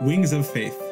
[0.00, 0.82] Wings of Faith.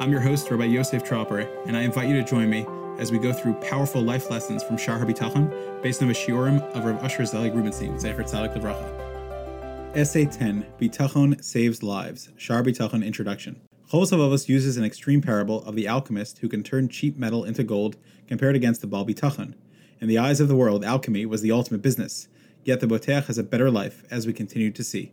[0.00, 2.66] I'm your host, Rabbi Yosef Tropper, and I invite you to join me
[2.98, 6.86] as we go through powerful life lessons from Shar HaBitachon based on the shiurim of
[6.86, 9.94] Rav Usher Zelig Rubenstein, Zecher Tzadik Levracha.
[9.94, 13.60] Essay 10, Bitachon Saves Lives, Shar Bitachon Introduction.
[13.92, 17.98] Chovos uses an extreme parable of the alchemist who can turn cheap metal into gold
[18.26, 19.52] compared against the Baal Bitachon.
[20.00, 22.26] In the eyes of the world, alchemy was the ultimate business,
[22.64, 25.12] yet the Boteach has a better life, as we continue to see.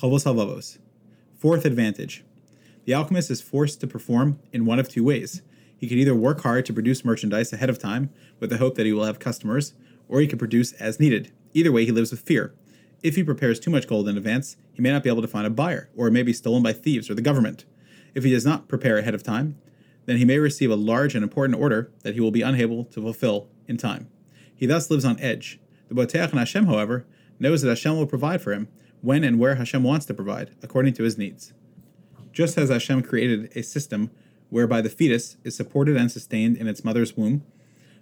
[0.00, 0.78] Chovos.
[1.36, 2.24] Fourth advantage.
[2.84, 5.42] The alchemist is forced to perform in one of two ways.
[5.76, 8.10] He can either work hard to produce merchandise ahead of time
[8.40, 9.74] with the hope that he will have customers,
[10.08, 11.32] or he can produce as needed.
[11.54, 12.54] Either way, he lives with fear.
[13.02, 15.46] If he prepares too much gold in advance, he may not be able to find
[15.46, 17.64] a buyer, or it may be stolen by thieves or the government.
[18.14, 19.58] If he does not prepare ahead of time,
[20.06, 23.00] then he may receive a large and important order that he will be unable to
[23.00, 24.08] fulfill in time.
[24.54, 25.58] He thus lives on edge.
[25.88, 27.06] The Boteach and Hashem, however,
[27.38, 28.68] knows that Hashem will provide for him
[29.00, 31.52] when and where Hashem wants to provide, according to his needs.
[32.32, 34.10] Just as Hashem created a system
[34.48, 37.42] whereby the fetus is supported and sustained in its mother's womb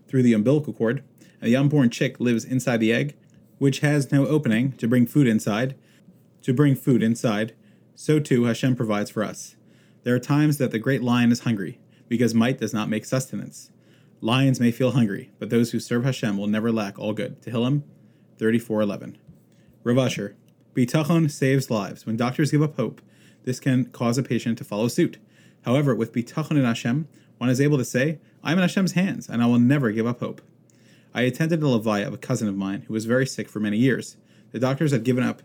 [0.07, 1.03] through the umbilical cord,
[1.43, 3.17] the unborn chick lives inside the egg,
[3.59, 5.75] which has no opening to bring food inside,
[6.43, 7.55] to bring food inside,
[7.95, 9.57] so too Hashem provides for us.
[10.03, 13.71] There are times that the great lion is hungry, because might does not make sustenance.
[14.21, 17.41] Lions may feel hungry, but those who serve Hashem will never lack all good.
[17.43, 17.83] Tehillim
[18.39, 19.17] 34:11.
[19.83, 20.37] Rav Usher,
[20.75, 22.07] Bitachon saves lives.
[22.07, 23.01] When doctors give up hope,
[23.45, 25.19] this can cause a patient to follow suit.
[25.63, 29.29] However, with bitachon in Hashem, one is able to say, I am in Hashem's hands,
[29.29, 30.41] and I will never give up hope.
[31.15, 33.77] I attended a levaya of a cousin of mine who was very sick for many
[33.77, 34.17] years.
[34.53, 35.43] The doctors had given up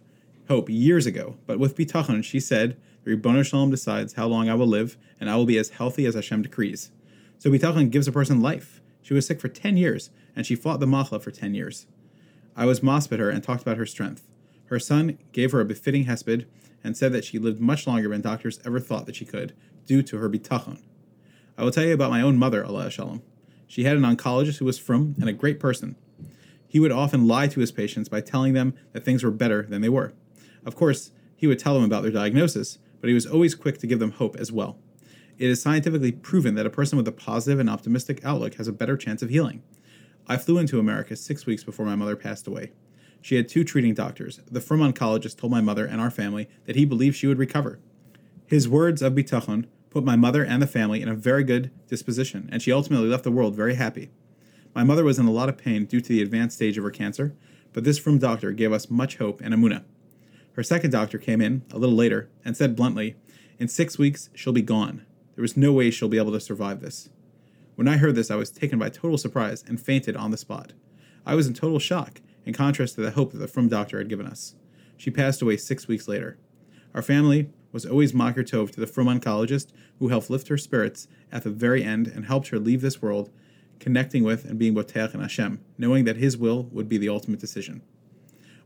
[0.47, 4.49] hope years ago, but with bitachon, she said, the Ribono Shel Olam decides how long
[4.49, 6.91] I will live, and I will be as healthy as Hashem decrees.
[7.38, 8.81] So bitachon gives a person life.
[9.01, 11.85] She was sick for 10 years, and she fought the machla for 10 years.
[12.55, 14.27] I was maspid her and talked about her strength.
[14.66, 16.45] Her son gave her a befitting hesped
[16.86, 19.53] and said that she lived much longer than doctors ever thought that she could,
[19.88, 20.80] due to her bitachon.
[21.58, 23.23] I will tell you about my own mother, Aleha Shalom.
[23.66, 25.95] She had an oncologist who was frum and a great person.
[26.68, 29.81] He would often lie to his patients by telling them that things were better than
[29.81, 30.13] they were.
[30.63, 33.88] Of course, he would tell them about their diagnosis, but he was always quick to
[33.88, 34.78] give them hope as well.
[35.40, 38.73] It is scientifically proven that a person with a positive and optimistic outlook has a
[38.73, 39.63] better chance of healing.
[40.28, 42.73] I flew into America six weeks before my mother passed away.
[43.25, 44.40] She had two treating doctors.
[44.52, 47.80] The frum oncologist told my mother and our family that he believed she would recover.
[48.46, 52.47] His words of bitachon put my mother and the family in a very good disposition,
[52.52, 54.12] and she ultimately left the world very happy.
[54.75, 56.91] My mother was in a lot of pain due to the advanced stage of her
[56.91, 57.34] cancer,
[57.74, 59.85] but this frum doctor gave us much hope and emunah.
[60.53, 63.16] Her second doctor came in a little later and said bluntly,
[63.58, 65.03] In six weeks, she'll be gone.
[65.34, 67.09] There was no way she'll be able to survive this.
[67.74, 70.74] When I heard this, I was taken by total surprise and fainted on the spot.
[71.25, 74.09] I was in total shock in contrast to the hope that the frum doctor had
[74.09, 74.56] given us.
[74.97, 76.38] She passed away six weeks later.
[76.94, 79.67] Our family was always Makir Tov to the frum oncologist
[80.00, 83.29] who helped lift her spirits at the very end and helped her leave this world,
[83.79, 87.39] connecting with and being Boteach and Hashem, knowing that His will would be the ultimate
[87.39, 87.81] decision.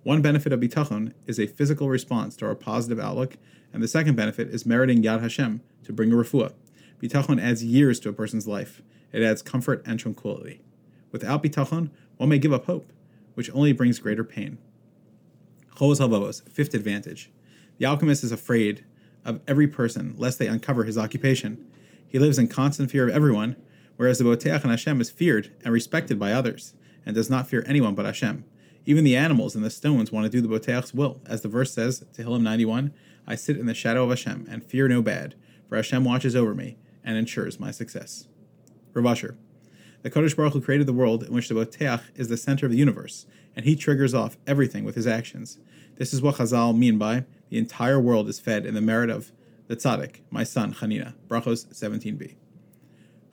[0.04, 3.38] One benefit of bitachon is a physical response to our positive outlook,
[3.74, 6.54] and the second benefit is meriting Yad Hashem to bring a refuah.
[7.02, 8.82] Bitachon adds years to a person's life.
[9.12, 10.62] It adds comfort and tranquility.
[11.12, 12.92] Without bitachon, one may give up hope
[13.40, 14.58] which only brings greater pain.
[15.78, 17.32] Chovos HaLevavos, fifth advantage.
[17.78, 18.84] The alchemist is afraid
[19.24, 21.66] of every person lest they uncover his occupation.
[22.06, 23.56] He lives in constant fear of everyone,
[23.96, 26.74] whereas the Boteach and Hashem is feared and respected by others,
[27.06, 28.44] and does not fear anyone but Hashem.
[28.86, 31.72] Even the animals and the stones want to do the Boteach's will, as the verse
[31.72, 32.92] says, Tehillim 91,
[33.26, 35.36] I sit in the shadow of Hashem and fear no bad,
[35.70, 38.28] for Hashem watches over me and ensures my success.
[38.94, 39.06] Rav
[40.02, 42.72] the Kodesh Baruch Hu created the world in which the Boteach is the center of
[42.72, 45.60] the universe, and he triggers off everything with his actions.
[45.98, 49.34] This is what Chazal mean by the entire world is fed in the merit of
[49.68, 51.16] the tzaddik, my son Chanina.
[51.28, 52.36] Brachos 17b.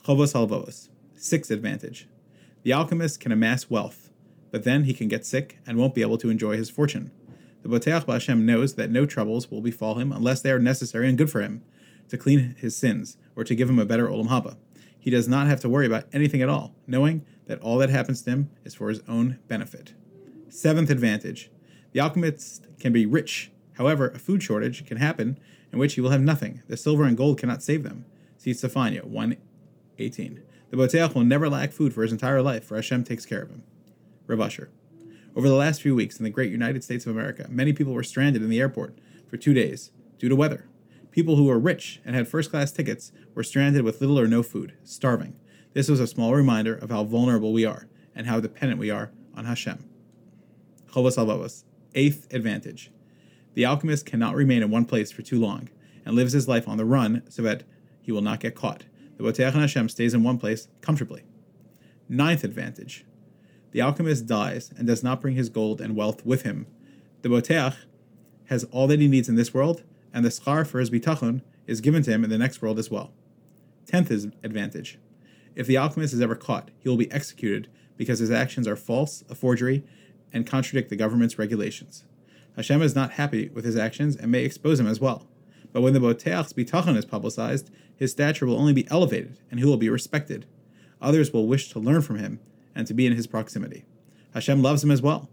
[0.04, 0.88] Chovos HaLevavos.
[1.14, 2.08] Sixth advantage.
[2.62, 4.10] The alchemist can amass wealth,
[4.50, 7.12] but then he can get sick and won't be able to enjoy his fortune.
[7.62, 11.16] The Boteach Hashem knows that no troubles will befall him unless they are necessary and
[11.16, 11.62] good for him,
[12.08, 14.56] to clean his sins, or to give him a better Olam Haba
[15.06, 18.22] he does not have to worry about anything at all, knowing that all that happens
[18.22, 19.94] to him is for his own benefit.
[20.48, 21.48] Seventh advantage
[21.92, 23.52] the alchemist can be rich.
[23.74, 25.38] However, a food shortage can happen
[25.72, 26.60] in which he will have nothing.
[26.66, 28.04] The silver and gold cannot save them.
[28.36, 30.42] See Tzefania 118.
[30.70, 33.50] The Boteach will never lack food for his entire life, for Hashem takes care of
[33.50, 33.62] him.
[34.26, 34.70] Rav Usher.
[35.36, 38.02] Over the last few weeks in the great United States of America, many people were
[38.02, 38.98] stranded in the airport
[39.30, 40.66] for two days due to weather.
[41.16, 44.42] People who were rich and had first class tickets were stranded with little or no
[44.42, 45.34] food, starving.
[45.72, 49.10] This was a small reminder of how vulnerable we are and how dependent we are
[49.34, 49.82] on Hashem.
[50.92, 51.64] Chovos HaLevavos.
[51.94, 52.90] Eighth advantage.
[53.54, 55.70] The alchemist cannot remain in one place for too long,
[56.04, 57.62] and lives his life on the run so that
[58.02, 58.84] he will not get caught.
[59.16, 61.22] The Boteach Hashem stays in one place comfortably.
[62.10, 63.06] Ninth advantage
[63.72, 66.66] the alchemist dies and does not bring his gold and wealth with him.
[67.22, 67.74] The Boteach
[68.50, 69.82] has all that he needs in this world,
[70.16, 72.90] and the schar for his bitachon is given to him in the next world as
[72.90, 73.12] well.
[73.84, 74.98] Tenth is advantage.
[75.54, 77.68] If the alchemist is ever caught, he will be executed
[77.98, 79.84] because his actions are false, a forgery,
[80.32, 82.04] and contradict the government's regulations.
[82.56, 85.28] Hashem is not happy with his actions and may expose him as well.
[85.70, 89.66] But when the Boteach's bitachon is publicized, his stature will only be elevated and he
[89.66, 90.46] will be respected.
[91.02, 92.40] Others will wish to learn from him
[92.74, 93.84] and to be in his proximity.
[94.32, 95.28] Hashem loves him as well.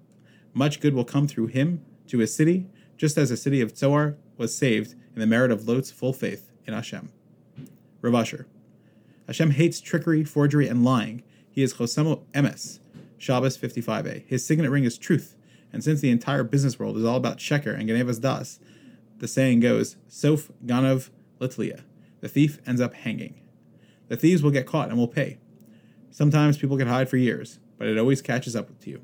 [0.53, 2.68] Much good will come through him to his city,
[3.03, 6.50] just as the city of Zoar was saved in the merit of Lot's full faith
[6.65, 7.11] in Hashem.
[8.01, 8.47] Rav Asher.
[9.27, 11.21] Hashem hates trickery, forgery, and lying.
[11.51, 12.79] He is Chosemo Emes,
[13.17, 14.25] Shabbos 55a.
[14.25, 15.35] His signet ring is truth,
[15.73, 18.61] and since the entire business world is all about sheker and ganevas das,
[19.17, 21.09] the saying goes, Sof Ganov
[21.41, 21.81] Litlia.
[22.21, 23.41] The thief ends up hanging.
[24.07, 25.39] The thieves will get caught and will pay.
[26.09, 29.01] Sometimes people can hide for years, but it always catches up to you.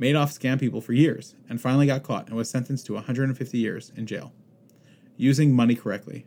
[0.00, 3.92] Madoff scammed people for years and finally got caught and was sentenced to 150 years
[3.96, 4.32] in jail.
[5.16, 6.26] Using money correctly.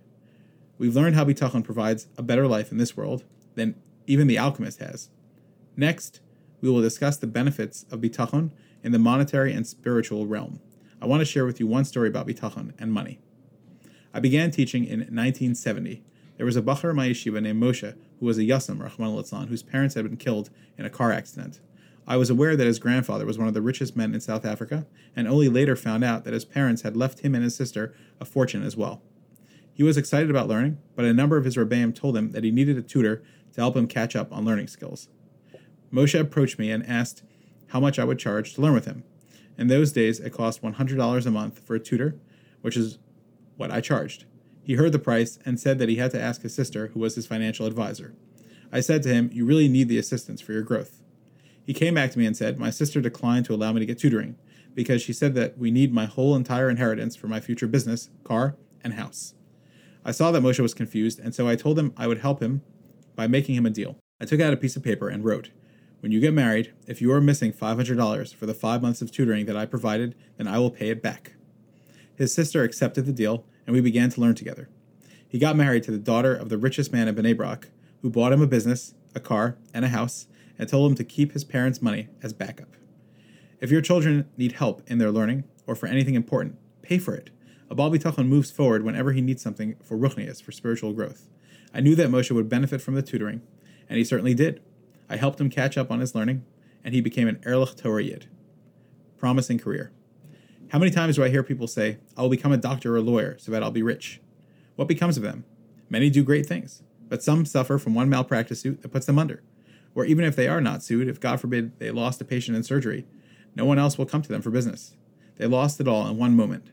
[0.78, 3.24] We've learned how Bitachon provides a better life in this world
[3.56, 3.76] than
[4.06, 5.10] even the alchemist has.
[5.76, 6.22] Next,
[6.62, 8.52] we will discuss the benefits of Bitachon
[8.84, 10.62] in the monetary and spiritual realm.
[11.02, 13.20] I want to share with you one story about Bitachon and money.
[14.14, 16.04] I began teaching in 1970.
[16.38, 19.96] There was a Bachur Yeshiva named Moshe who was a Yasam, Rahman al whose parents
[19.96, 21.60] had been killed in a car accident.
[22.08, 24.88] I was aware that his grandfather was one of the richest men in South Africa,
[25.14, 28.26] and only later found out that his parents had left him and his sister a
[28.26, 29.02] fortune as well.
[29.74, 32.50] He was excited about learning, but a number of his rebbeim told him that he
[32.50, 33.22] needed a tutor
[33.54, 35.10] to help him catch up on learning skills.
[35.92, 37.24] Moshe approached me and asked
[37.68, 39.04] how much I would charge to learn with him.
[39.58, 42.16] In those days, it cost $100 a month for a tutor,
[42.62, 43.00] which is
[43.58, 44.26] what I charged.
[44.64, 47.16] He heard the price and said that he had to ask his sister, who was
[47.16, 48.14] his financial advisor.
[48.72, 51.02] I said to him, You really need the assistance for your growth.
[51.68, 54.00] He came back to me and said, My sister declined to allow me to get
[54.00, 54.38] tutoring
[54.74, 58.56] because she said that we need my whole entire inheritance for my future business, car,
[58.86, 59.34] and house.
[60.06, 62.62] I saw that Moshe was confused, and so I told him I would help him
[63.18, 63.98] by making him a deal.
[64.22, 65.50] I took out a piece of paper and wrote,
[66.00, 69.46] When you get married, if you are missing $500 for the five months of tutoring
[69.48, 71.34] that I provided, then I will pay it back.
[72.16, 74.70] His sister accepted the deal, and we began to learn together.
[75.28, 77.68] He got married to the daughter of the richest man in Bnei Brak,
[78.02, 81.34] who bought him a business, a car, and a house, and told him to keep
[81.34, 82.76] his parents' money as backup.
[83.60, 87.32] If your children need help in their learning or for anything important, pay for it.
[87.70, 91.28] A Baal Bitachon moves forward whenever he needs something for ruchnias, for spiritual growth.
[91.74, 93.42] I knew that Moshe would benefit from the tutoring,
[93.90, 94.62] and he certainly did.
[95.10, 96.46] I helped him catch up on his learning,
[96.84, 98.28] and he became an Erlich Torah Yid.
[99.18, 99.92] Promising career.
[100.70, 103.02] How many times do I hear people say, I will become a doctor or a
[103.02, 104.22] lawyer so that I'll be rich?
[104.76, 105.44] What becomes of them?
[105.90, 109.44] Many do great things, but some suffer from one malpractice suit that puts them under.
[109.96, 112.64] Or even if they are not sued, if God forbid they lost a patient in
[112.64, 113.06] surgery,
[113.56, 114.96] no one else will come to them for business.
[115.38, 116.72] They lost it all in one moment.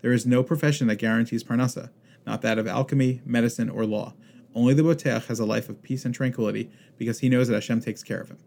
[0.00, 1.90] There is no profession that guarantees parnasa,
[2.26, 4.14] not that of alchemy, medicine, or law.
[4.54, 7.80] Only the boteach has a life of peace and tranquility because he knows that Hashem
[7.80, 8.38] takes care of him.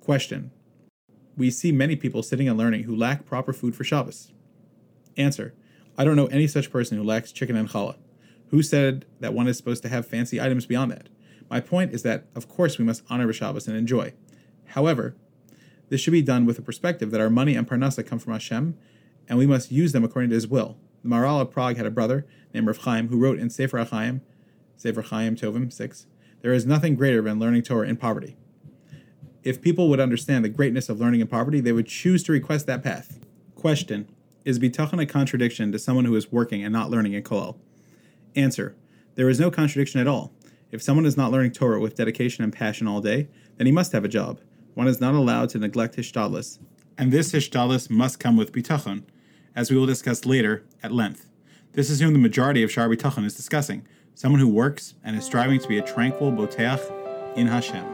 [0.00, 0.50] Question.
[1.36, 4.32] We see many people sitting and learning who lack proper food for Shabbos.
[5.16, 5.54] Answer.
[5.96, 7.96] I don't know any such person who lacks chicken and challah.
[8.50, 11.08] Who said that one is supposed to have fancy items beyond that?
[11.50, 14.14] My point is that, of course, we must honor Shabbos and enjoy.
[14.66, 15.16] However,
[15.88, 18.76] this should be done with the perspective that our money and parnasa come from Hashem
[19.28, 20.76] and we must use them according to his will.
[21.02, 24.20] The Maharal of Prague had a brother named Rav Chaim who wrote in Sefer HaChaim,
[24.76, 26.06] Sefer Chaim Tovim 6,
[26.40, 28.36] there is nothing greater than learning Torah in poverty.
[29.42, 32.66] If people would understand the greatness of learning in poverty, they would choose to request
[32.66, 33.18] that path.
[33.54, 34.08] Question
[34.44, 37.56] Is bitachon a contradiction to someone who is working and not learning in Kollel?
[38.36, 38.76] Answer
[39.14, 40.32] There is no contradiction at all.
[40.70, 43.92] If someone is not learning Torah with dedication and passion all day, then he must
[43.92, 44.40] have a job.
[44.74, 46.58] One is not allowed to neglect hishtadlus,
[46.98, 49.04] and this hishtadlus must come with bitachon
[49.56, 51.28] as we will discuss later at length.
[51.72, 55.24] This is whom the majority of Shar Bitachon is discussing, someone who works and is
[55.24, 57.84] striving to be a tranquil boteach in Hashem.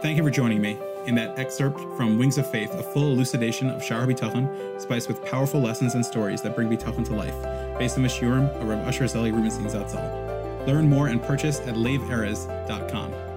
[0.00, 3.68] Thank you for joining me in that excerpt from Wings of Faith, a full elucidation
[3.68, 7.96] of Shar Bitachon, spiced with powerful lessons and stories that bring Bitachon to life, based
[7.96, 10.31] on the Shiurim of Rav Asher Zeli Rubenstein Zatzal.
[10.66, 13.31] Learn more and purchase at laveerez.com.